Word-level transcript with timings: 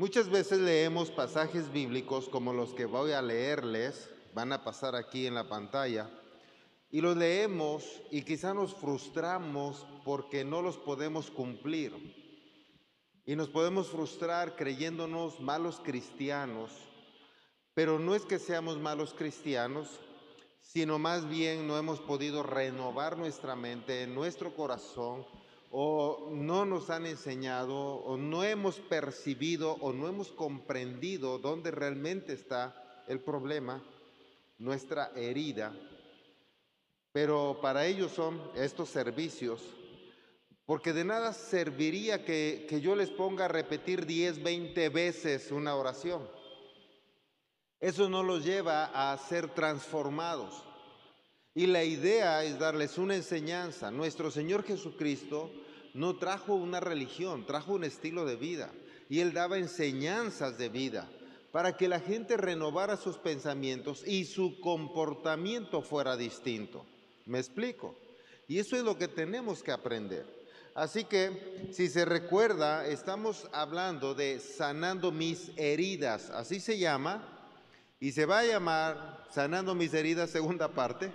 Muchas 0.00 0.30
veces 0.30 0.58
leemos 0.60 1.10
pasajes 1.10 1.70
bíblicos 1.70 2.26
como 2.30 2.54
los 2.54 2.72
que 2.72 2.86
voy 2.86 3.12
a 3.12 3.20
leerles, 3.20 4.08
van 4.32 4.50
a 4.50 4.64
pasar 4.64 4.96
aquí 4.96 5.26
en 5.26 5.34
la 5.34 5.46
pantalla, 5.46 6.08
y 6.90 7.02
los 7.02 7.18
leemos 7.18 7.84
y 8.10 8.22
quizá 8.22 8.54
nos 8.54 8.72
frustramos 8.72 9.86
porque 10.02 10.42
no 10.42 10.62
los 10.62 10.78
podemos 10.78 11.30
cumplir. 11.30 11.92
Y 13.26 13.36
nos 13.36 13.50
podemos 13.50 13.88
frustrar 13.88 14.56
creyéndonos 14.56 15.38
malos 15.38 15.82
cristianos, 15.84 16.70
pero 17.74 17.98
no 17.98 18.14
es 18.14 18.22
que 18.22 18.38
seamos 18.38 18.78
malos 18.78 19.12
cristianos, 19.12 20.00
sino 20.62 20.98
más 20.98 21.28
bien 21.28 21.66
no 21.66 21.76
hemos 21.76 22.00
podido 22.00 22.42
renovar 22.42 23.18
nuestra 23.18 23.54
mente, 23.54 24.06
nuestro 24.06 24.54
corazón, 24.54 25.26
o 25.70 26.30
no 26.32 26.64
nos 26.64 26.90
han 26.90 27.06
enseñado, 27.06 27.76
o 27.76 28.16
no 28.16 28.42
hemos 28.42 28.80
percibido, 28.80 29.74
o 29.74 29.92
no 29.92 30.08
hemos 30.08 30.32
comprendido 30.32 31.38
dónde 31.38 31.70
realmente 31.70 32.32
está 32.32 33.04
el 33.06 33.20
problema, 33.20 33.82
nuestra 34.58 35.12
herida. 35.14 35.72
Pero 37.12 37.60
para 37.62 37.86
ellos 37.86 38.10
son 38.12 38.40
estos 38.56 38.88
servicios, 38.88 39.62
porque 40.66 40.92
de 40.92 41.04
nada 41.04 41.32
serviría 41.32 42.24
que, 42.24 42.66
que 42.68 42.80
yo 42.80 42.96
les 42.96 43.10
ponga 43.10 43.44
a 43.44 43.48
repetir 43.48 44.06
10, 44.06 44.42
20 44.42 44.88
veces 44.88 45.52
una 45.52 45.76
oración. 45.76 46.28
Eso 47.78 48.08
no 48.08 48.22
los 48.22 48.44
lleva 48.44 49.12
a 49.12 49.16
ser 49.18 49.48
transformados. 49.54 50.69
Y 51.60 51.66
la 51.66 51.84
idea 51.84 52.42
es 52.42 52.58
darles 52.58 52.96
una 52.96 53.14
enseñanza. 53.14 53.90
Nuestro 53.90 54.30
Señor 54.30 54.64
Jesucristo 54.64 55.50
no 55.92 56.16
trajo 56.16 56.54
una 56.54 56.80
religión, 56.80 57.44
trajo 57.44 57.74
un 57.74 57.84
estilo 57.84 58.24
de 58.24 58.36
vida. 58.36 58.72
Y 59.10 59.20
Él 59.20 59.34
daba 59.34 59.58
enseñanzas 59.58 60.56
de 60.56 60.70
vida 60.70 61.06
para 61.52 61.76
que 61.76 61.86
la 61.86 62.00
gente 62.00 62.38
renovara 62.38 62.96
sus 62.96 63.18
pensamientos 63.18 64.04
y 64.06 64.24
su 64.24 64.58
comportamiento 64.60 65.82
fuera 65.82 66.16
distinto. 66.16 66.86
¿Me 67.26 67.38
explico? 67.38 67.94
Y 68.48 68.58
eso 68.58 68.74
es 68.74 68.82
lo 68.82 68.96
que 68.96 69.08
tenemos 69.08 69.62
que 69.62 69.72
aprender. 69.72 70.24
Así 70.74 71.04
que, 71.04 71.68
si 71.72 71.90
se 71.90 72.06
recuerda, 72.06 72.86
estamos 72.86 73.50
hablando 73.52 74.14
de 74.14 74.40
sanando 74.40 75.12
mis 75.12 75.50
heridas, 75.58 76.30
así 76.30 76.58
se 76.58 76.78
llama, 76.78 77.22
y 78.00 78.12
se 78.12 78.24
va 78.24 78.38
a 78.38 78.46
llamar 78.46 79.26
sanando 79.30 79.74
mis 79.74 79.92
heridas 79.92 80.30
segunda 80.30 80.68
parte. 80.68 81.12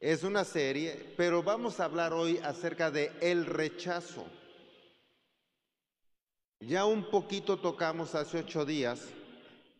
Es 0.00 0.22
una 0.22 0.46
serie, 0.46 1.12
pero 1.18 1.42
vamos 1.42 1.78
a 1.78 1.84
hablar 1.84 2.14
hoy 2.14 2.38
acerca 2.38 2.90
de 2.90 3.12
el 3.20 3.44
rechazo. 3.44 4.24
Ya 6.60 6.86
un 6.86 7.10
poquito 7.10 7.58
tocamos 7.58 8.14
hace 8.14 8.38
ocho 8.38 8.64
días 8.64 9.08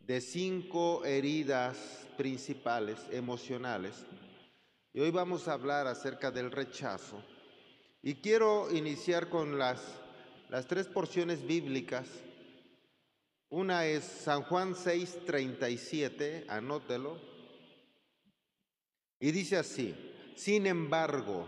de 0.06 0.20
cinco 0.20 1.06
heridas 1.06 2.06
principales 2.18 2.98
emocionales 3.10 3.94
y 4.92 5.00
hoy 5.00 5.10
vamos 5.10 5.48
a 5.48 5.54
hablar 5.54 5.86
acerca 5.86 6.30
del 6.30 6.50
rechazo. 6.50 7.22
Y 8.02 8.16
quiero 8.16 8.70
iniciar 8.70 9.30
con 9.30 9.58
las, 9.58 9.80
las 10.50 10.66
tres 10.66 10.86
porciones 10.86 11.46
bíblicas. 11.46 12.06
Una 13.48 13.86
es 13.86 14.04
San 14.04 14.42
Juan 14.42 14.74
6:37, 14.74 16.44
anótelo. 16.46 17.29
Y 19.20 19.32
dice 19.32 19.58
así, 19.58 19.94
sin 20.34 20.66
embargo, 20.66 21.46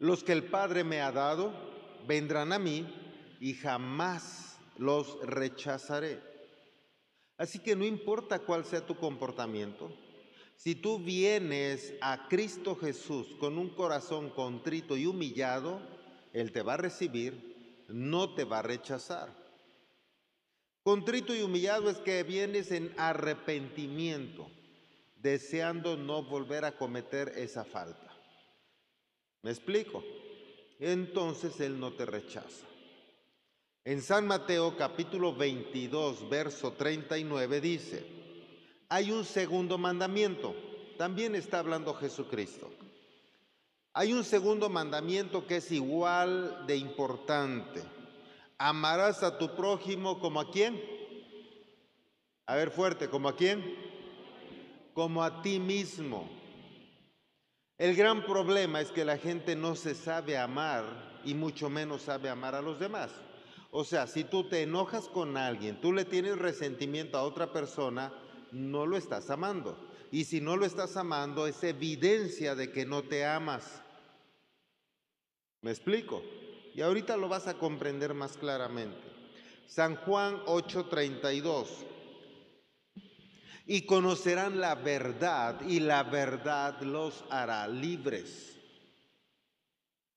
los 0.00 0.24
que 0.24 0.32
el 0.32 0.42
Padre 0.42 0.82
me 0.82 1.00
ha 1.00 1.12
dado 1.12 1.52
vendrán 2.06 2.52
a 2.52 2.58
mí 2.58 2.84
y 3.38 3.54
jamás 3.54 4.58
los 4.76 5.18
rechazaré. 5.24 6.20
Así 7.38 7.60
que 7.60 7.76
no 7.76 7.84
importa 7.84 8.40
cuál 8.40 8.64
sea 8.64 8.84
tu 8.84 8.96
comportamiento, 8.96 9.96
si 10.56 10.74
tú 10.74 10.98
vienes 10.98 11.94
a 12.00 12.26
Cristo 12.28 12.74
Jesús 12.74 13.28
con 13.38 13.56
un 13.56 13.70
corazón 13.70 14.28
contrito 14.30 14.96
y 14.96 15.06
humillado, 15.06 15.80
Él 16.32 16.50
te 16.50 16.62
va 16.62 16.74
a 16.74 16.78
recibir, 16.78 17.84
no 17.88 18.34
te 18.34 18.44
va 18.44 18.58
a 18.58 18.62
rechazar. 18.62 19.32
Contrito 20.82 21.34
y 21.34 21.42
humillado 21.42 21.88
es 21.88 21.98
que 21.98 22.24
vienes 22.24 22.72
en 22.72 22.92
arrepentimiento 22.98 24.50
deseando 25.22 25.96
no 25.96 26.22
volver 26.22 26.64
a 26.64 26.72
cometer 26.72 27.32
esa 27.36 27.64
falta. 27.64 28.10
¿Me 29.42 29.50
explico? 29.50 30.02
Entonces 30.78 31.60
Él 31.60 31.78
no 31.78 31.92
te 31.92 32.06
rechaza. 32.06 32.66
En 33.84 34.02
San 34.02 34.26
Mateo 34.26 34.76
capítulo 34.76 35.34
22, 35.34 36.28
verso 36.28 36.72
39 36.72 37.60
dice, 37.60 38.04
hay 38.88 39.10
un 39.10 39.24
segundo 39.24 39.78
mandamiento, 39.78 40.54
también 40.98 41.34
está 41.34 41.60
hablando 41.60 41.94
Jesucristo. 41.94 42.70
Hay 43.92 44.12
un 44.12 44.24
segundo 44.24 44.68
mandamiento 44.68 45.46
que 45.46 45.56
es 45.56 45.72
igual 45.72 46.64
de 46.66 46.76
importante. 46.76 47.82
Amarás 48.56 49.22
a 49.22 49.36
tu 49.38 49.56
prójimo 49.56 50.20
como 50.20 50.40
a 50.40 50.50
quién? 50.50 50.80
A 52.46 52.54
ver 52.54 52.70
fuerte, 52.70 53.08
como 53.08 53.28
a 53.28 53.36
quién? 53.36 53.89
Como 54.94 55.22
a 55.22 55.42
ti 55.42 55.58
mismo. 55.58 56.28
El 57.78 57.96
gran 57.96 58.24
problema 58.24 58.80
es 58.80 58.90
que 58.90 59.04
la 59.04 59.16
gente 59.16 59.56
no 59.56 59.74
se 59.74 59.94
sabe 59.94 60.36
amar 60.36 61.20
y 61.24 61.34
mucho 61.34 61.70
menos 61.70 62.02
sabe 62.02 62.28
amar 62.28 62.54
a 62.54 62.62
los 62.62 62.78
demás. 62.78 63.10
O 63.70 63.84
sea, 63.84 64.06
si 64.06 64.24
tú 64.24 64.48
te 64.48 64.62
enojas 64.62 65.08
con 65.08 65.36
alguien, 65.36 65.80
tú 65.80 65.92
le 65.92 66.04
tienes 66.04 66.38
resentimiento 66.38 67.16
a 67.16 67.22
otra 67.22 67.52
persona, 67.52 68.12
no 68.52 68.84
lo 68.84 68.96
estás 68.96 69.30
amando. 69.30 69.88
Y 70.10 70.24
si 70.24 70.40
no 70.40 70.56
lo 70.56 70.66
estás 70.66 70.96
amando, 70.96 71.46
es 71.46 71.62
evidencia 71.62 72.54
de 72.54 72.72
que 72.72 72.84
no 72.84 73.02
te 73.02 73.24
amas. 73.24 73.82
¿Me 75.62 75.70
explico? 75.70 76.22
Y 76.74 76.82
ahorita 76.82 77.16
lo 77.16 77.28
vas 77.28 77.46
a 77.46 77.54
comprender 77.54 78.12
más 78.12 78.36
claramente. 78.36 78.98
San 79.66 79.94
Juan 79.96 80.42
8:32 80.46 81.86
y 83.66 83.82
conocerán 83.82 84.60
la 84.60 84.74
verdad 84.74 85.60
y 85.66 85.80
la 85.80 86.02
verdad 86.02 86.80
los 86.82 87.24
hará 87.30 87.68
libres. 87.68 88.56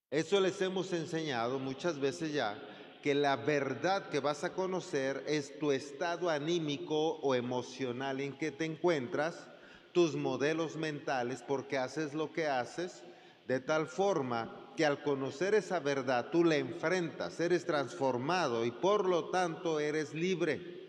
Eso 0.09 0.40
les 0.40 0.62
hemos 0.62 0.94
enseñado 0.94 1.58
muchas 1.58 2.00
veces 2.00 2.34
ya, 2.34 2.58
que 3.02 3.16
la 3.16 3.36
verdad 3.36 4.09
que 4.09 4.20
vas 4.20 4.44
a 4.44 4.54
conocer 4.54 5.24
es 5.28 5.58
tu 5.59 5.72
estado 5.72 6.30
anímico 6.30 7.16
o 7.18 7.36
emocional 7.36 8.22
en 8.22 8.38
que 8.38 8.52
te 8.52 8.66
encuentras, 8.66 9.48
tus 9.92 10.16
modelos 10.16 10.75
mentales, 10.75 11.44
porque 11.48 11.78
haces 11.78 12.14
lo 12.14 12.31
que 12.31 12.48
haces, 12.48 13.04
de 13.48 13.60
tal 13.60 13.88
forma 13.88 14.72
que 14.78 14.86
al 14.86 15.04
conocer 15.04 15.54
esa 15.54 15.80
verdad 15.80 16.30
tú 16.31 16.44
la 16.44 16.58
enfrentas, 16.58 17.40
eres 17.40 17.66
transformado 17.66 18.66
y 18.66 18.72
por 18.72 19.08
lo 19.08 19.30
tanto 19.30 19.80
eres 19.80 20.14
libre. 20.14 20.82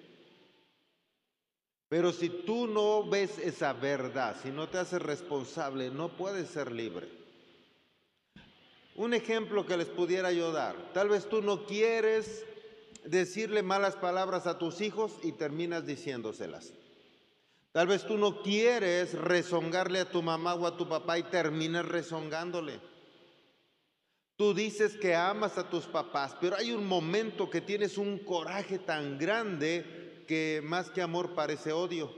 Pero 1.95 2.11
si 2.11 2.29
tú 2.29 2.67
no 2.67 3.09
ves 3.09 3.39
esa 3.39 3.73
verdad, 3.73 4.35
si 4.43 4.51
no 4.51 4.69
te 4.69 4.79
haces 4.79 5.01
responsable, 5.01 5.93
no 5.93 6.09
puedes 6.09 6.49
ser 6.49 6.73
libre. 6.73 7.07
Un 8.97 9.15
ejemplo 9.15 9.65
que 9.65 9.77
les 9.77 9.87
pudiera 9.87 10.33
yo 10.33 10.51
dar, 10.51 10.75
tal 10.93 11.11
vez 11.11 11.29
tú 11.29 11.41
no 11.41 11.67
quieres 11.67 12.45
decirle 13.05 13.63
malas 13.63 13.95
palabras 13.95 14.49
a 14.49 14.59
tus 14.59 14.81
hijos 14.81 15.13
y 15.23 15.31
terminas 15.31 15.87
diciéndoselas. 15.87 16.73
Tal 17.71 17.87
vez 17.87 18.05
tú 18.05 18.19
no 18.19 18.43
quieres 18.43 19.15
rezongarle 19.15 20.01
a 20.01 20.11
tu 20.11 20.21
mamá 20.21 20.57
o 20.57 20.67
a 20.67 20.77
tu 20.77 20.89
papá 20.89 21.21
y 21.21 21.23
terminas 21.23 21.87
rezongándole. 21.87 22.81
Tú 24.35 24.53
dices 24.53 24.97
que 24.97 25.15
amas 25.15 25.59
a 25.59 25.71
tus 25.71 25.85
papás, 25.85 26.37
pero 26.41 26.57
hay 26.57 26.73
un 26.73 26.89
momento 26.89 27.49
que 27.49 27.61
tienes 27.61 27.99
un 27.99 28.19
coraje 28.19 28.81
tan 28.81 29.17
grande 29.17 30.05
que 30.27 30.61
más 30.65 30.91
que 30.91 31.03
amor 31.03 31.35
parece 31.35 31.73
odio. 31.73 32.13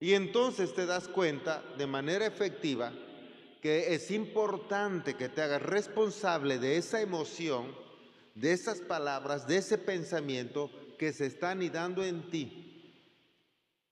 Y 0.00 0.14
entonces 0.14 0.74
te 0.74 0.84
das 0.84 1.06
cuenta 1.06 1.62
de 1.78 1.86
manera 1.86 2.26
efectiva 2.26 2.92
que 3.60 3.94
es 3.94 4.10
importante 4.10 5.14
que 5.14 5.28
te 5.28 5.40
hagas 5.40 5.62
responsable 5.62 6.58
de 6.58 6.76
esa 6.76 7.00
emoción, 7.00 7.72
de 8.34 8.52
esas 8.52 8.80
palabras, 8.80 9.46
de 9.46 9.58
ese 9.58 9.78
pensamiento 9.78 10.68
que 10.98 11.12
se 11.12 11.26
está 11.26 11.52
anidando 11.52 12.04
en 12.04 12.28
ti, 12.30 12.92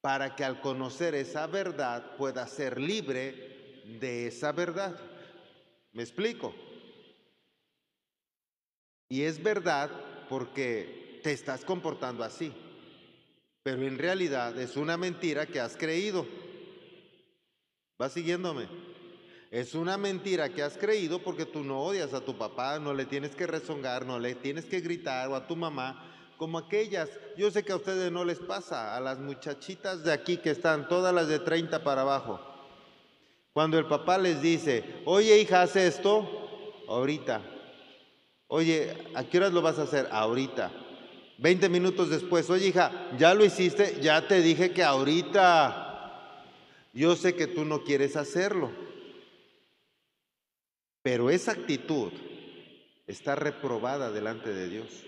para 0.01 0.35
que 0.35 0.45
al 0.45 0.61
conocer 0.61 1.15
esa 1.15 1.47
verdad 1.47 2.17
puedas 2.17 2.51
ser 2.51 2.81
libre 2.81 3.85
de 4.01 4.27
esa 4.27 4.51
verdad. 4.51 4.99
¿Me 5.93 6.03
explico? 6.03 6.53
Y 9.09 9.23
es 9.23 9.41
verdad 9.41 9.91
porque 10.29 11.00
te 11.23 11.33
estás 11.33 11.65
comportando 11.65 12.25
así. 12.25 12.53
Pero 13.63 13.83
en 13.83 13.99
realidad 13.99 14.59
es 14.59 14.77
una 14.77 14.97
mentira 14.97 15.47
que 15.47 15.61
has 15.61 15.77
creído. 15.77 16.27
¿Va 18.01 18.09
siguiéndome? 18.09 18.69
Es 19.51 19.75
una 19.75 19.99
mentira 19.99 20.49
que 20.49 20.63
has 20.63 20.79
creído 20.79 21.19
porque 21.19 21.45
tú 21.45 21.65
no 21.65 21.83
odias 21.83 22.15
a 22.15 22.25
tu 22.25 22.39
papá, 22.39 22.79
no 22.79 22.95
le 22.95 23.05
tienes 23.05 23.35
que 23.35 23.47
rezongar, 23.47 24.07
no 24.07 24.19
le 24.19 24.37
tienes 24.37 24.65
que 24.65 24.81
gritar 24.81 25.29
o 25.29 25.35
a 25.35 25.47
tu 25.47 25.57
mamá, 25.57 26.35
como 26.37 26.57
aquellas. 26.57 27.11
Yo 27.37 27.51
sé 27.51 27.65
que 27.65 27.73
a 27.73 27.77
ustedes 27.77 28.11
no 28.13 28.25
les 28.25 28.39
pasa, 28.39 28.97
a 28.97 29.01
las 29.01 29.19
muchachitas 29.19 30.05
de 30.05 30.13
aquí 30.13 30.37
que 30.37 30.51
están, 30.51 30.89
todas 30.89 31.13
las 31.13 31.27
de 31.29 31.41
30 31.41 31.83
para 31.83 32.03
abajo. 32.03 32.41
Cuando 33.53 33.77
el 33.79 33.87
papá 33.87 34.17
les 34.19 34.41
dice, 34.41 35.03
oye 35.05 35.39
hija, 35.39 35.63
haz 35.63 35.75
esto, 35.75 36.85
ahorita. 36.89 37.43
Oye, 38.47 38.97
¿a 39.15 39.25
qué 39.25 39.39
horas 39.39 39.53
lo 39.53 39.63
vas 39.63 39.79
a 39.79 39.83
hacer? 39.83 40.09
Ahorita. 40.11 40.71
20 41.41 41.71
minutos 41.71 42.11
después, 42.11 42.51
oye 42.51 42.69
hija, 42.69 43.09
ya 43.17 43.33
lo 43.33 43.47
hiciste, 43.47 43.99
ya 44.03 44.29
te 44.29 44.43
dije 44.43 44.73
que 44.73 44.85
ahorita. 44.85 45.87
Yo 46.93 47.17
sé 47.17 47.35
que 47.35 47.47
tú 47.47 47.65
no 47.65 47.83
quieres 47.83 48.15
hacerlo. 48.17 48.71
Pero 51.03 51.31
esa 51.31 51.53
actitud 51.53 52.13
está 53.07 53.37
reprobada 53.37 54.11
delante 54.11 54.53
de 54.53 54.69
Dios. 54.69 55.03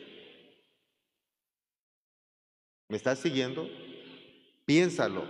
¿Me 2.89 2.97
estás 2.97 3.19
siguiendo? 3.19 3.69
Piénsalo. 4.65 5.25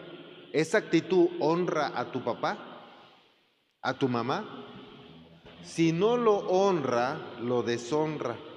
¿Esa 0.52 0.78
actitud 0.78 1.30
honra 1.40 1.98
a 1.98 2.12
tu 2.12 2.22
papá? 2.22 2.58
¿A 3.80 3.98
tu 3.98 4.08
mamá? 4.08 4.68
Si 5.64 5.90
no 5.90 6.16
lo 6.16 6.36
honra, 6.36 7.38
lo 7.40 7.64
deshonra. 7.64 8.51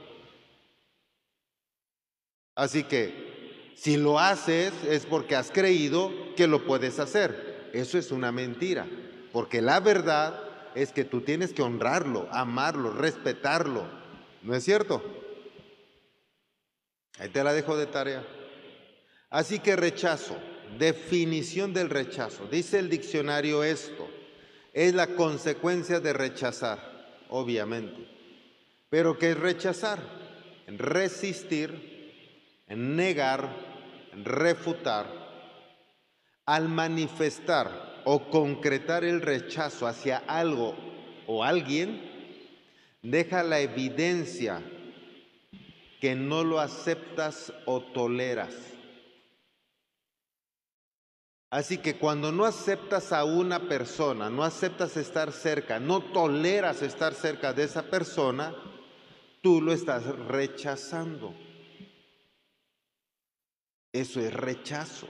Así 2.55 2.83
que 2.83 3.73
si 3.75 3.97
lo 3.97 4.19
haces 4.19 4.73
es 4.89 5.05
porque 5.05 5.35
has 5.35 5.51
creído 5.51 6.11
que 6.35 6.47
lo 6.47 6.65
puedes 6.65 6.99
hacer. 6.99 7.69
Eso 7.73 7.97
es 7.97 8.11
una 8.11 8.31
mentira, 8.31 8.87
porque 9.33 9.61
la 9.61 9.81
verdad 9.81 10.41
es 10.75 10.91
que 10.93 11.03
tú 11.03 11.21
tienes 11.21 11.53
que 11.53 11.61
honrarlo, 11.61 12.27
amarlo, 12.31 12.93
respetarlo. 12.93 13.85
¿No 14.41 14.55
es 14.55 14.63
cierto? 14.63 15.03
Ahí 17.19 17.29
te 17.29 17.43
la 17.43 17.53
dejo 17.53 17.75
de 17.75 17.85
tarea. 17.87 18.25
Así 19.29 19.59
que 19.59 19.75
rechazo, 19.75 20.37
definición 20.77 21.73
del 21.73 21.89
rechazo. 21.89 22.47
Dice 22.47 22.79
el 22.79 22.89
diccionario 22.89 23.63
esto, 23.63 24.07
es 24.73 24.93
la 24.93 25.07
consecuencia 25.07 25.99
de 25.99 26.13
rechazar, 26.13 26.79
obviamente. 27.29 28.07
Pero 28.89 29.17
¿qué 29.17 29.31
es 29.31 29.39
rechazar? 29.39 29.99
Resistir, 30.67 31.94
negar, 32.67 33.49
refutar. 34.23 35.05
Al 36.45 36.69
manifestar 36.69 38.01
o 38.05 38.29
concretar 38.29 39.03
el 39.03 39.21
rechazo 39.21 39.87
hacia 39.87 40.17
algo 40.17 40.75
o 41.27 41.43
alguien, 41.43 42.01
deja 43.01 43.43
la 43.43 43.59
evidencia 43.59 44.61
que 45.99 46.15
no 46.15 46.43
lo 46.43 46.59
aceptas 46.59 47.51
o 47.65 47.81
toleras. 47.81 48.53
Así 51.49 51.77
que 51.77 51.97
cuando 51.97 52.31
no 52.31 52.45
aceptas 52.45 53.13
a 53.13 53.23
una 53.23 53.69
persona, 53.69 54.29
no 54.29 54.43
aceptas 54.43 54.97
estar 54.97 55.31
cerca, 55.31 55.79
no 55.79 56.01
toleras 56.01 56.81
estar 56.81 57.13
cerca 57.13 57.53
de 57.53 57.63
esa 57.63 57.83
persona, 57.83 58.53
tú 59.41 59.61
lo 59.61 59.71
estás 59.71 60.05
rechazando. 60.27 61.33
Eso 63.95 64.19
es 64.19 64.33
rechazo 64.33 65.07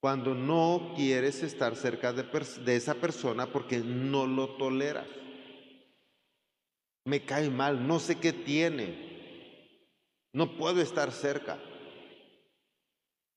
cuando 0.00 0.34
no 0.34 0.94
quieres 0.96 1.42
estar 1.42 1.76
cerca 1.76 2.10
de, 2.14 2.74
esa 2.74 2.94
persona 2.94 3.52
porque 3.52 3.80
no 3.80 4.26
lo 4.26 4.56
toleras. 4.56 5.06
Me 7.04 7.22
cae 7.26 7.50
mal, 7.50 7.86
no 7.86 8.00
sé 8.00 8.18
qué 8.18 8.32
tiene, 8.32 9.68
no 10.32 10.56
puedo 10.56 10.80
estar 10.80 11.12
cerca. 11.12 11.58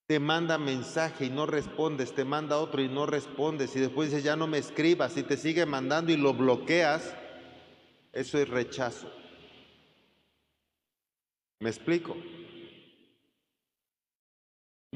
Te 0.07 0.21
manda 0.21 0.57
mensaje 0.57 1.25
y 1.25 1.29
no 1.29 1.45
respondes, 1.45 2.15
te 2.15 2.23
manda 2.23 2.59
otro 2.59 2.81
y 2.81 2.87
no 2.87 3.07
respondes 3.07 3.75
y 3.75 3.81
después 3.81 4.09
dices 4.09 4.23
ya 4.23 4.37
no 4.37 4.47
me 4.47 4.57
escribas 4.57 5.17
y 5.17 5.23
te 5.23 5.35
sigue 5.35 5.65
mandando 5.65 6.13
y 6.13 6.15
lo 6.15 6.33
bloqueas, 6.33 7.13
eso 8.13 8.37
es 8.37 8.47
rechazo. 8.47 9.11
¿Me 11.59 11.69
explico? 11.69 12.15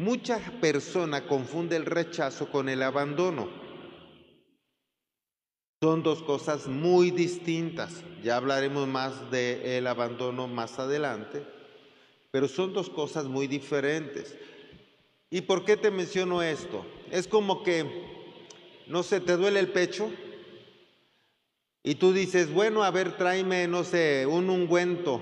Mucha 0.02 0.40
persona 0.60 1.28
confunde 1.28 1.76
el 1.76 1.86
rechazo 1.86 2.50
con 2.50 2.70
el 2.70 2.82
abandono. 2.82 3.48
Son 5.80 6.02
dos 6.02 6.24
cosas 6.24 6.66
muy 6.66 7.12
distintas. 7.12 8.04
Ya 8.24 8.38
hablaremos 8.38 8.88
más 8.88 9.30
del 9.30 9.86
abandono 9.86 10.48
más 10.48 10.80
adelante, 10.80 11.46
pero 12.32 12.48
son 12.48 12.74
dos 12.74 12.90
cosas 12.90 13.26
muy 13.26 13.46
diferentes. 13.46 14.36
¿Y 15.30 15.42
por 15.42 15.66
qué 15.66 15.78
te 15.78 15.92
menciono 15.92 16.42
esto? 16.42 16.84
Es 17.12 17.28
como 17.28 17.62
que, 17.62 17.86
no 18.88 19.04
sé, 19.04 19.20
te 19.20 19.38
duele 19.38 19.60
el 19.60 19.72
pecho 19.72 20.10
y 21.84 21.94
tú 21.94 22.12
dices, 22.12 22.52
bueno, 22.52 22.84
a 22.84 22.90
ver, 22.90 23.18
tráeme, 23.18 23.68
no 23.68 23.84
sé, 23.84 24.26
un 24.26 24.50
ungüento 24.50 25.22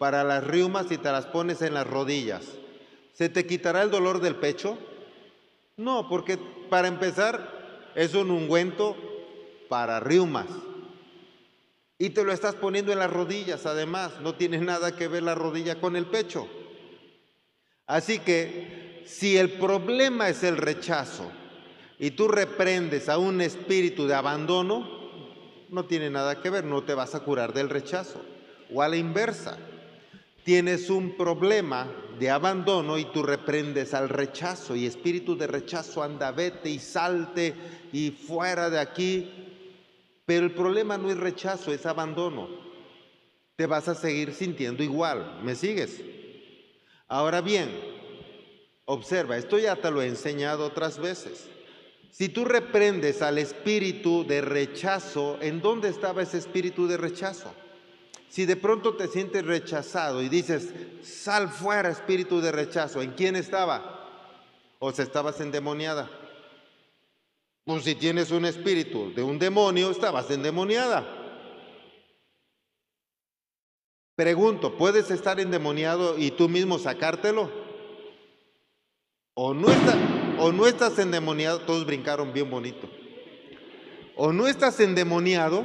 para 0.00 0.24
las 0.24 0.42
riumas 0.42 0.90
y 0.90 0.98
te 0.98 1.12
las 1.12 1.26
pones 1.26 1.62
en 1.62 1.74
las 1.74 1.86
rodillas. 1.86 2.58
¿Se 3.18 3.28
te 3.28 3.48
quitará 3.48 3.82
el 3.82 3.90
dolor 3.90 4.20
del 4.20 4.36
pecho? 4.36 4.78
No, 5.76 6.08
porque 6.08 6.38
para 6.70 6.86
empezar 6.86 7.90
es 7.96 8.14
un 8.14 8.30
ungüento 8.30 8.96
para 9.68 9.98
riumas. 9.98 10.46
Y 11.98 12.10
te 12.10 12.22
lo 12.22 12.32
estás 12.32 12.54
poniendo 12.54 12.92
en 12.92 13.00
las 13.00 13.10
rodillas, 13.10 13.66
además, 13.66 14.12
no 14.20 14.36
tiene 14.36 14.58
nada 14.58 14.94
que 14.94 15.08
ver 15.08 15.24
la 15.24 15.34
rodilla 15.34 15.80
con 15.80 15.96
el 15.96 16.06
pecho. 16.06 16.46
Así 17.88 18.20
que 18.20 19.02
si 19.04 19.36
el 19.36 19.50
problema 19.54 20.28
es 20.28 20.44
el 20.44 20.56
rechazo 20.56 21.28
y 21.98 22.12
tú 22.12 22.28
reprendes 22.28 23.08
a 23.08 23.18
un 23.18 23.40
espíritu 23.40 24.06
de 24.06 24.14
abandono, 24.14 24.88
no 25.70 25.86
tiene 25.86 26.08
nada 26.08 26.40
que 26.40 26.50
ver, 26.50 26.62
no 26.62 26.84
te 26.84 26.94
vas 26.94 27.16
a 27.16 27.20
curar 27.24 27.52
del 27.52 27.68
rechazo. 27.68 28.24
O 28.72 28.80
a 28.80 28.86
la 28.86 28.96
inversa, 28.96 29.58
tienes 30.44 30.88
un 30.88 31.16
problema 31.16 31.88
de 32.18 32.30
abandono 32.30 32.98
y 32.98 33.06
tú 33.06 33.22
reprendes 33.22 33.94
al 33.94 34.08
rechazo 34.08 34.74
y 34.74 34.86
espíritu 34.86 35.36
de 35.36 35.46
rechazo 35.46 36.02
anda, 36.02 36.32
vete 36.32 36.68
y 36.68 36.78
salte 36.78 37.54
y 37.92 38.10
fuera 38.10 38.70
de 38.70 38.78
aquí. 38.78 39.30
Pero 40.26 40.44
el 40.44 40.52
problema 40.52 40.98
no 40.98 41.10
es 41.10 41.16
rechazo, 41.16 41.72
es 41.72 41.86
abandono. 41.86 42.48
Te 43.56 43.66
vas 43.66 43.88
a 43.88 43.94
seguir 43.94 44.34
sintiendo 44.34 44.82
igual. 44.82 45.40
¿Me 45.42 45.54
sigues? 45.54 46.00
Ahora 47.08 47.40
bien, 47.40 47.70
observa, 48.84 49.36
esto 49.36 49.58
ya 49.58 49.76
te 49.76 49.90
lo 49.90 50.02
he 50.02 50.06
enseñado 50.06 50.66
otras 50.66 50.98
veces. 50.98 51.48
Si 52.10 52.28
tú 52.28 52.44
reprendes 52.44 53.22
al 53.22 53.38
espíritu 53.38 54.26
de 54.26 54.40
rechazo, 54.40 55.38
¿en 55.40 55.60
dónde 55.60 55.88
estaba 55.88 56.22
ese 56.22 56.38
espíritu 56.38 56.86
de 56.86 56.96
rechazo? 56.96 57.54
Si 58.28 58.44
de 58.44 58.56
pronto 58.56 58.94
te 58.94 59.08
sientes 59.08 59.44
rechazado 59.44 60.22
y 60.22 60.28
dices, 60.28 60.72
sal 61.02 61.48
fuera 61.48 61.88
espíritu 61.88 62.40
de 62.40 62.52
rechazo, 62.52 63.00
¿en 63.00 63.12
quién 63.12 63.36
estaba? 63.36 63.94
¿O 64.78 64.92
se 64.92 65.02
estabas 65.02 65.40
endemoniada? 65.40 66.10
Pues 67.64 67.84
si 67.84 67.94
tienes 67.94 68.30
un 68.30 68.44
espíritu 68.44 69.12
de 69.14 69.22
un 69.22 69.38
demonio, 69.38 69.90
estabas 69.90 70.30
endemoniada. 70.30 71.06
Pregunto, 74.14 74.76
¿puedes 74.76 75.10
estar 75.10 75.38
endemoniado 75.40 76.18
y 76.18 76.30
tú 76.30 76.48
mismo 76.48 76.78
sacártelo? 76.78 77.50
¿O 79.34 79.54
o 80.38 80.52
no 80.52 80.66
estás 80.66 80.98
endemoniado? 80.98 81.60
Todos 81.60 81.86
brincaron 81.86 82.32
bien 82.32 82.50
bonito. 82.50 82.88
¿O 84.16 84.32
no 84.32 84.46
estás 84.46 84.80
endemoniado? 84.80 85.64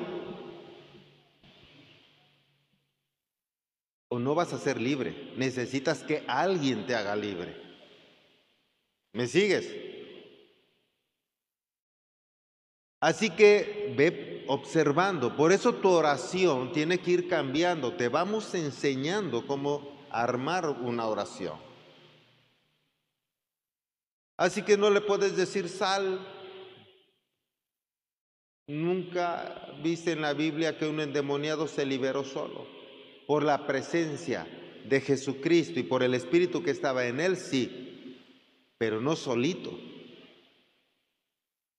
O 4.14 4.20
no 4.20 4.36
vas 4.36 4.54
a 4.54 4.60
ser 4.60 4.80
libre. 4.80 5.34
Necesitas 5.38 6.04
que 6.04 6.24
alguien 6.28 6.86
te 6.86 6.94
haga 6.94 7.16
libre. 7.16 7.60
¿Me 9.12 9.26
sigues? 9.26 9.68
Así 13.00 13.32
que 13.32 13.92
ve 13.98 14.46
observando. 14.48 15.36
Por 15.36 15.52
eso 15.52 15.74
tu 15.74 15.90
oración 15.90 16.72
tiene 16.74 17.00
que 17.00 17.10
ir 17.10 17.28
cambiando. 17.28 17.94
Te 17.94 18.08
vamos 18.08 18.54
enseñando 18.54 19.48
cómo 19.48 20.06
armar 20.12 20.70
una 20.70 21.08
oración. 21.08 21.58
Así 24.38 24.62
que 24.62 24.78
no 24.78 24.92
le 24.92 25.02
puedes 25.02 25.36
decir 25.36 25.68
sal. 25.68 26.24
Nunca 28.68 29.74
viste 29.82 30.12
en 30.12 30.22
la 30.22 30.34
Biblia 30.34 30.78
que 30.78 30.86
un 30.86 31.00
endemoniado 31.00 31.68
se 31.68 31.84
liberó 31.84 32.24
solo 32.24 32.83
por 33.28 33.44
la 33.44 33.66
presencia 33.66 34.48
de 34.88 35.02
Jesucristo 35.02 35.80
y 35.80 35.84
por 35.84 36.04
el 36.04 36.14
Espíritu 36.14 36.64
que 36.64 36.72
estaba 36.72 37.06
en 37.06 37.20
él, 37.20 37.38
sí, 37.38 38.18
pero 38.78 39.02
no 39.02 39.16
solito. 39.16 39.78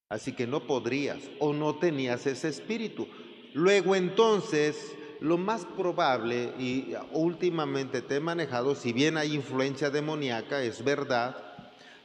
Así 0.09 0.33
que 0.33 0.47
no 0.47 0.67
podrías 0.67 1.19
o 1.39 1.53
no 1.53 1.77
tenías 1.77 2.27
ese 2.27 2.49
espíritu. 2.49 3.09
Luego 3.53 3.97
entonces, 3.97 4.95
lo 5.21 5.39
más 5.39 5.65
probable, 5.65 6.53
y 6.59 6.95
últimamente 7.13 8.03
te 8.03 8.17
he 8.17 8.21
manejado, 8.21 8.75
si 8.75 8.93
bien 8.93 9.17
hay 9.17 9.35
influencia 9.35 9.91
demoníaca, 9.91 10.63
es 10.63 10.85
verdad, 10.85 11.37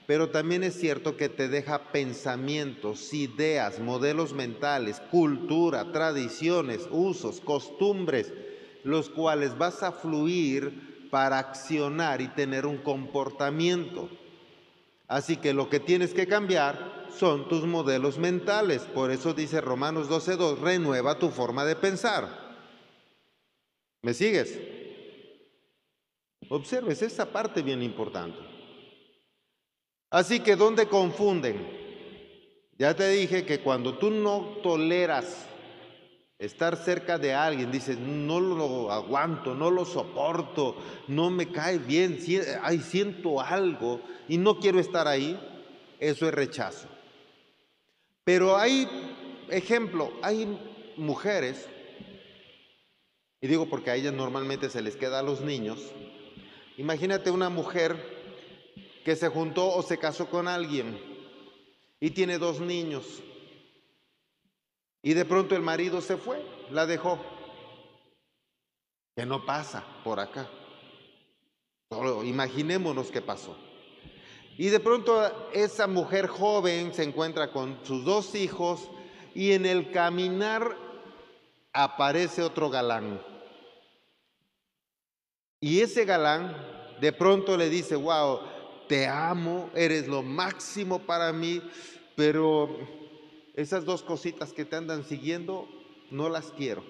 pero 0.08 0.30
también 0.30 0.64
es 0.64 0.74
cierto 0.74 1.18
que 1.18 1.30
te 1.30 1.50
deja 1.50 1.92
pensamientos, 1.92 3.14
ideas, 3.14 3.80
modelos 3.80 4.34
mentales, 4.34 5.02
cultura, 5.12 5.92
tradiciones, 5.92 6.88
usos, 6.90 7.42
costumbres, 7.42 8.34
los 8.84 9.10
cuales 9.10 9.58
vas 9.58 9.84
a 9.84 9.92
fluir 9.92 11.08
para 11.10 11.40
accionar 11.40 12.22
y 12.22 12.28
tener 12.30 12.66
un 12.66 12.78
comportamiento. 12.78 14.10
Así 15.08 15.38
que 15.38 15.54
lo 15.54 15.70
que 15.70 15.80
tienes 15.80 16.14
que 16.14 16.28
cambiar 16.28 17.08
son 17.18 17.50
tus 17.50 17.66
modelos 17.66 18.18
mentales. 18.18 18.84
Por 18.84 19.12
eso 19.12 19.34
dice 19.34 19.60
Romanos 19.60 20.10
12.2, 20.10 20.60
renueva 20.60 21.18
tu 21.18 21.30
forma 21.30 21.66
de 21.66 21.76
pensar. 21.76 22.50
¿Me 24.02 24.14
sigues? 24.14 24.60
Observes 26.50 27.02
esta 27.02 27.26
parte 27.26 27.62
bien 27.62 27.82
importante. 27.84 28.40
Así 30.12 30.40
que, 30.40 30.56
¿dónde 30.56 30.88
confunden? 30.88 31.80
Ya 32.78 32.96
te 32.96 33.10
dije 33.10 33.46
que 33.46 33.60
cuando 33.60 33.98
tú 33.98 34.10
no 34.10 34.58
toleras 34.64 35.46
estar 36.40 36.78
cerca 36.78 37.18
de 37.18 37.34
alguien, 37.34 37.70
dices, 37.70 37.98
no 38.00 38.40
lo 38.40 38.92
aguanto, 38.92 39.54
no 39.54 39.70
lo 39.70 39.84
soporto, 39.84 40.78
no 41.10 41.30
me 41.30 41.52
cae 41.52 41.78
bien, 41.78 42.18
ay, 42.64 42.80
siento 42.80 43.42
algo 43.42 44.00
y 44.30 44.38
no 44.38 44.58
quiero 44.58 44.80
estar 44.80 45.06
ahí, 45.06 45.38
eso 46.00 46.28
es 46.28 46.34
rechazo. 46.34 46.88
Pero 48.24 48.56
hay, 48.56 48.88
ejemplo, 49.50 50.14
hay 50.22 50.58
mujeres, 50.96 51.68
y 53.42 53.48
digo 53.48 53.70
porque 53.70 53.92
a 53.92 53.96
ellas 53.96 54.14
normalmente 54.14 54.70
se 54.70 54.82
les 54.82 54.96
queda 54.96 55.20
a 55.20 55.24
los 55.24 55.42
niños, 55.42 55.92
imagínate 56.78 57.32
una 57.32 57.50
mujer 57.50 57.98
que 59.04 59.18
se 59.18 59.28
juntó 59.28 59.76
o 59.76 59.82
se 59.82 59.98
casó 59.98 60.30
con 60.30 60.48
alguien 60.48 60.98
y 62.00 62.12
tiene 62.12 62.38
dos 62.38 62.62
niños, 62.62 63.22
y 65.02 65.14
de 65.14 65.26
pronto 65.26 65.56
el 65.56 65.62
marido 65.62 66.02
se 66.02 66.18
fue, 66.18 66.44
la 66.72 66.86
dejó, 66.86 67.20
que 69.16 69.26
no 69.26 69.46
pasa 69.46 69.84
por 70.04 70.20
acá. 70.20 70.50
Imaginémonos 72.24 73.10
qué 73.10 73.22
pasó. 73.22 73.58
Y 74.58 74.68
de 74.68 74.80
pronto 74.80 75.50
esa 75.54 75.88
mujer 75.88 76.28
joven 76.28 76.94
se 76.94 77.04
encuentra 77.04 77.52
con 77.52 77.80
sus 77.84 78.04
dos 78.04 78.36
hijos 78.36 78.90
y 79.34 79.54
en 79.54 79.66
el 79.66 79.92
caminar 79.92 80.76
aparece 81.72 82.44
otro 82.44 82.70
galán. 82.70 83.22
Y 85.62 85.80
ese 85.80 86.06
galán 86.06 86.56
de 87.00 87.14
pronto 87.14 87.58
le 87.58 87.70
dice, 87.70 87.96
wow, 87.96 88.42
te 88.88 89.08
amo, 89.08 89.70
eres 89.76 90.08
lo 90.08 90.24
máximo 90.24 91.00
para 91.00 91.32
mí, 91.32 91.62
pero 92.16 92.70
esas 93.60 93.84
dos 93.84 94.04
cositas 94.04 94.54
que 94.54 94.64
te 94.64 94.78
andan 94.78 95.04
siguiendo, 95.04 95.68
no 96.12 96.30
las 96.30 96.46
quiero. 96.54 96.82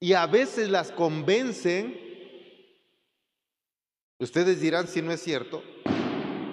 Y 0.00 0.14
a 0.14 0.26
veces 0.26 0.68
las 0.68 0.90
convencen, 0.90 1.96
ustedes 4.18 4.60
dirán 4.60 4.88
si 4.88 5.02
no 5.02 5.12
es 5.12 5.22
cierto, 5.22 5.62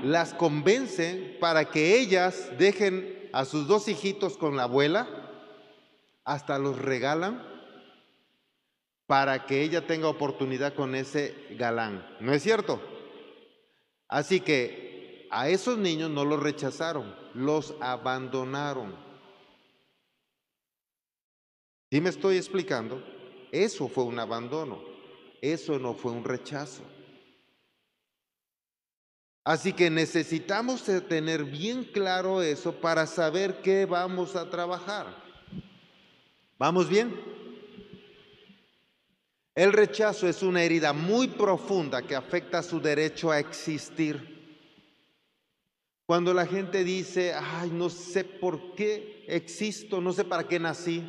las 0.04 0.36
convencen 0.36 1.38
para 1.40 1.72
que 1.72 2.00
ellas 2.00 2.52
dejen 2.60 3.28
a 3.34 3.46
sus 3.46 3.68
dos 3.68 3.88
hijitos 3.88 4.38
con 4.38 4.56
la 4.56 4.64
abuela, 4.64 5.08
hasta 6.24 6.60
los 6.60 6.78
regalan 6.78 7.44
para 9.08 9.48
que 9.48 9.64
ella 9.64 9.88
tenga 9.88 10.08
oportunidad 10.08 10.76
con 10.76 10.94
ese 10.94 11.36
galán. 11.58 12.06
¿No 12.20 12.32
es 12.32 12.44
cierto? 12.44 12.80
Así 14.08 14.42
que 14.42 14.93
a 15.34 15.50
esos 15.50 15.80
niños 15.80 16.12
no 16.12 16.24
los 16.24 16.40
rechazaron, 16.40 17.16
los 17.34 17.74
abandonaron. 17.82 18.96
¿Sí 21.90 22.00
me 22.00 22.10
estoy 22.10 22.38
explicando? 22.38 23.04
Eso 23.52 23.88
fue 23.88 24.04
un 24.04 24.20
abandono, 24.20 24.80
eso 25.42 25.80
no 25.80 25.96
fue 25.96 26.12
un 26.12 26.24
rechazo. 26.24 26.84
Así 29.44 29.74
que 29.74 29.90
necesitamos 29.90 30.84
tener 31.08 31.44
bien 31.46 31.84
claro 31.84 32.44
eso 32.44 32.72
para 32.72 33.08
saber 33.08 33.62
qué 33.62 33.86
vamos 33.86 34.36
a 34.36 34.50
trabajar. 34.52 35.08
¿Vamos 36.60 36.88
bien? 36.88 37.20
El 39.56 39.74
rechazo 39.74 40.28
es 40.28 40.44
una 40.44 40.62
herida 40.62 40.94
muy 40.94 41.28
profunda 41.28 42.04
que 42.04 42.16
afecta 42.16 42.62
su 42.62 42.80
derecho 42.80 43.32
a 43.32 43.40
existir. 43.40 44.33
Cuando 46.06 46.34
la 46.34 46.46
gente 46.46 46.84
dice, 46.84 47.34
ay, 47.34 47.70
no 47.72 47.90
sé 47.90 48.24
por 48.26 48.76
qué 48.76 49.24
existo, 49.28 50.02
no 50.02 50.12
sé 50.12 50.26
para 50.26 50.48
qué 50.48 50.60
nací, 50.60 51.02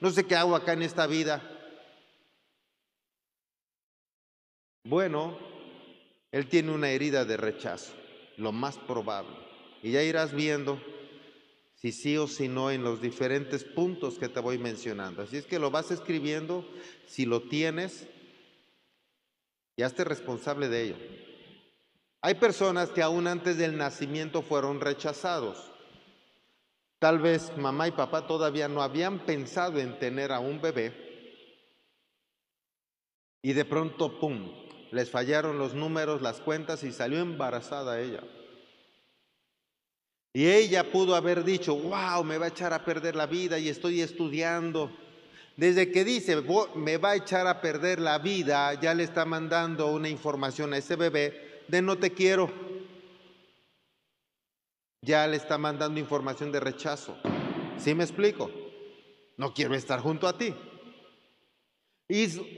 no 0.00 0.10
sé 0.10 0.24
qué 0.26 0.36
hago 0.36 0.54
acá 0.54 0.74
en 0.74 0.82
esta 0.82 1.06
vida. 1.06 1.42
Bueno, 4.84 5.38
él 6.30 6.48
tiene 6.48 6.72
una 6.72 6.90
herida 6.90 7.24
de 7.24 7.36
rechazo, 7.36 7.92
lo 8.36 8.52
más 8.52 8.78
probable. 8.78 9.36
Y 9.82 9.92
ya 9.92 10.02
irás 10.02 10.32
viendo 10.32 10.80
si 11.74 11.90
sí 11.90 12.16
o 12.16 12.28
si 12.28 12.46
no 12.46 12.70
en 12.70 12.84
los 12.84 13.02
diferentes 13.02 13.64
puntos 13.64 14.18
que 14.18 14.28
te 14.28 14.38
voy 14.38 14.56
mencionando. 14.56 15.22
Así 15.22 15.36
es 15.36 15.46
que 15.46 15.58
lo 15.58 15.72
vas 15.72 15.90
escribiendo, 15.90 16.64
si 17.06 17.26
lo 17.26 17.42
tienes, 17.42 18.06
ya 19.76 19.86
esté 19.86 20.04
responsable 20.04 20.68
de 20.68 20.82
ello. 20.82 20.96
Hay 22.22 22.34
personas 22.36 22.90
que 22.90 23.02
aún 23.02 23.26
antes 23.26 23.58
del 23.58 23.76
nacimiento 23.76 24.42
fueron 24.42 24.80
rechazados. 24.80 25.72
Tal 27.00 27.18
vez 27.18 27.56
mamá 27.56 27.88
y 27.88 27.90
papá 27.90 28.28
todavía 28.28 28.68
no 28.68 28.80
habían 28.80 29.18
pensado 29.26 29.80
en 29.80 29.98
tener 29.98 30.30
a 30.30 30.38
un 30.38 30.60
bebé 30.60 31.02
y 33.42 33.54
de 33.54 33.64
pronto, 33.64 34.20
¡pum!, 34.20 34.52
les 34.92 35.10
fallaron 35.10 35.58
los 35.58 35.74
números, 35.74 36.22
las 36.22 36.40
cuentas 36.40 36.84
y 36.84 36.92
salió 36.92 37.18
embarazada 37.18 38.00
ella. 38.00 38.22
Y 40.32 40.46
ella 40.46 40.92
pudo 40.92 41.16
haber 41.16 41.42
dicho, 41.42 41.74
wow, 41.74 42.22
me 42.22 42.38
va 42.38 42.46
a 42.46 42.50
echar 42.50 42.72
a 42.72 42.84
perder 42.84 43.16
la 43.16 43.26
vida 43.26 43.58
y 43.58 43.68
estoy 43.68 44.00
estudiando. 44.00 44.92
Desde 45.56 45.90
que 45.90 46.04
dice, 46.04 46.40
me 46.76 46.98
va 46.98 47.10
a 47.10 47.16
echar 47.16 47.48
a 47.48 47.60
perder 47.60 47.98
la 47.98 48.18
vida, 48.18 48.72
ya 48.74 48.94
le 48.94 49.02
está 49.02 49.24
mandando 49.24 49.88
una 49.88 50.08
información 50.08 50.72
a 50.72 50.78
ese 50.78 50.94
bebé 50.94 51.51
de 51.68 51.82
no 51.82 51.98
te 51.98 52.12
quiero. 52.12 52.50
Ya 55.02 55.26
le 55.26 55.36
está 55.36 55.58
mandando 55.58 55.98
información 55.98 56.52
de 56.52 56.60
rechazo. 56.60 57.16
¿Sí 57.78 57.94
me 57.94 58.04
explico? 58.04 58.50
No 59.36 59.52
quiero 59.52 59.74
estar 59.74 60.00
junto 60.00 60.28
a 60.28 60.36
ti 60.36 60.54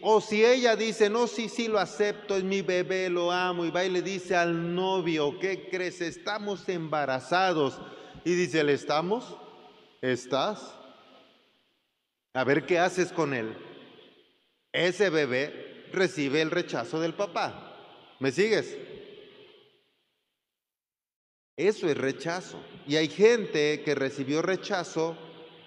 o 0.03 0.21
si 0.21 0.45
ella 0.45 0.75
dice, 0.75 1.09
no, 1.09 1.27
sí, 1.27 1.49
sí, 1.49 1.69
lo 1.69 1.79
acepto, 1.79 2.35
es 2.37 2.43
mi 2.43 2.63
bebé, 2.63 3.09
lo 3.09 3.31
amo, 3.31 3.65
y 3.65 3.71
va 3.71 3.85
y 3.85 3.91
le 3.91 4.03
dice 4.03 4.35
al 4.35 4.75
novio, 4.75 5.39
¿qué 5.39 5.69
crees? 5.71 6.01
Estamos 6.01 6.69
embarazados. 6.69 7.81
Y 8.25 8.35
dice, 8.35 8.65
¿le 8.65 8.73
estamos? 8.73 9.37
¿Estás? 10.01 10.75
A 12.33 12.43
ver 12.43 12.67
qué 12.67 12.81
haces 12.81 13.13
con 13.13 13.33
él. 13.33 13.57
Ese 14.73 15.09
bebé 15.09 15.87
recibe 15.93 16.43
el 16.43 16.51
rechazo 16.51 16.99
del 16.99 17.15
papá. 17.15 17.74
¿Me 18.25 18.33
sigues? 18.33 18.75
Eso 21.59 21.91
es 21.91 21.95
rechazo. 21.99 22.59
Y 22.87 22.97
hay 22.97 23.07
gente 23.09 23.83
que 23.83 23.95
recibió 23.95 24.41
rechazo 24.41 25.15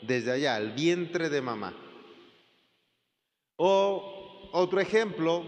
desde 0.02 0.32
allá, 0.32 0.58
el 0.58 0.72
vientre 0.72 1.30
de 1.30 1.40
mamá. 1.40 1.78
O 3.58 4.50
otro 4.54 4.80
ejemplo, 4.80 5.46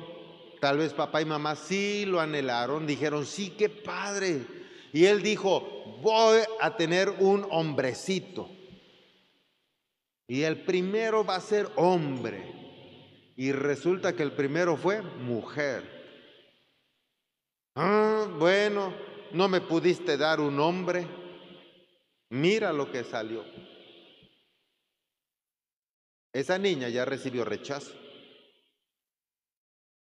tal 0.61 0.77
vez 0.77 0.93
papá 0.93 1.23
y 1.23 1.25
mamá 1.25 1.55
sí 1.55 2.05
lo 2.05 2.19
anhelaron, 2.19 2.85
dijeron, 2.85 3.25
sí, 3.25 3.55
qué 3.57 3.69
padre. 3.69 4.45
Y 4.93 5.05
él 5.05 5.23
dijo, 5.23 5.97
voy 6.03 6.41
a 6.61 6.77
tener 6.77 7.09
un 7.09 7.43
hombrecito. 7.49 8.51
Y 10.27 10.43
el 10.43 10.61
primero 10.61 11.25
va 11.25 11.37
a 11.37 11.41
ser 11.41 11.71
hombre. 11.75 12.53
Y 13.35 13.51
resulta 13.51 14.15
que 14.15 14.21
el 14.21 14.33
primero 14.33 14.77
fue 14.77 15.01
mujer. 15.01 15.98
Ah, 17.75 18.27
bueno, 18.37 18.93
no 19.31 19.47
me 19.47 19.61
pudiste 19.61 20.17
dar 20.17 20.39
un 20.39 20.59
hombre. 20.59 21.07
Mira 22.29 22.73
lo 22.73 22.91
que 22.91 23.03
salió. 23.03 23.43
Esa 26.33 26.57
niña 26.57 26.89
ya 26.89 27.05
recibió 27.05 27.43
rechazo. 27.43 27.91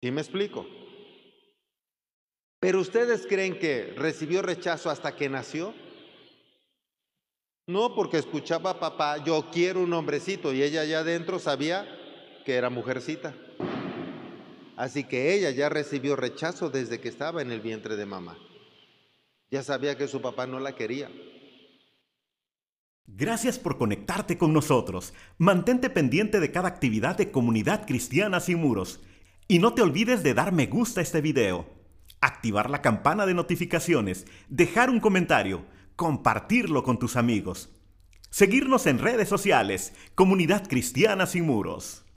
¿Sí 0.01 0.11
me 0.11 0.21
explico? 0.21 0.67
Pero 2.59 2.79
ustedes 2.79 3.25
creen 3.27 3.57
que 3.57 3.93
recibió 3.95 4.41
rechazo 4.41 4.89
hasta 4.89 5.15
que 5.15 5.27
nació? 5.29 5.73
No, 7.67 7.95
porque 7.95 8.17
escuchaba 8.17 8.71
a 8.71 8.79
papá, 8.79 9.23
yo 9.23 9.49
quiero 9.51 9.81
un 9.81 9.93
hombrecito, 9.93 10.53
y 10.53 10.61
ella 10.61 10.81
allá 10.81 10.99
adentro 10.99 11.39
sabía 11.39 11.87
que 12.45 12.55
era 12.55 12.69
mujercita. 12.69 13.33
Así 14.75 15.03
que 15.03 15.35
ella 15.35 15.51
ya 15.51 15.69
recibió 15.69 16.15
rechazo 16.15 16.69
desde 16.69 16.99
que 16.99 17.09
estaba 17.09 17.41
en 17.41 17.51
el 17.51 17.61
vientre 17.61 17.95
de 17.95 18.05
mamá. 18.05 18.37
Ya 19.51 19.61
sabía 19.61 19.97
que 19.97 20.07
su 20.07 20.21
papá 20.21 20.47
no 20.47 20.59
la 20.59 20.75
quería. 20.75 21.11
Gracias 23.05 23.59
por 23.59 23.77
conectarte 23.77 24.37
con 24.37 24.53
nosotros. 24.53 25.13
Mantente 25.37 25.89
pendiente 25.89 26.39
de 26.39 26.51
cada 26.51 26.69
actividad 26.69 27.17
de 27.17 27.31
Comunidad 27.31 27.85
Cristiana 27.85 28.39
Sin 28.39 28.59
Muros. 28.59 29.01
Y 29.47 29.59
no 29.59 29.73
te 29.73 29.81
olvides 29.81 30.23
de 30.23 30.33
dar 30.33 30.53
me 30.53 30.67
gusta 30.67 31.01
a 31.01 31.03
este 31.03 31.21
video, 31.21 31.67
activar 32.21 32.69
la 32.69 32.81
campana 32.81 33.25
de 33.25 33.33
notificaciones, 33.33 34.25
dejar 34.47 34.89
un 34.89 34.99
comentario, 34.99 35.65
compartirlo 35.95 36.83
con 36.83 36.97
tus 36.97 37.17
amigos. 37.17 37.69
Seguirnos 38.29 38.87
en 38.87 38.97
redes 38.97 39.29
sociales, 39.29 39.93
Comunidad 40.15 40.67
Cristiana 40.67 41.27
Sin 41.27 41.45
Muros. 41.45 42.02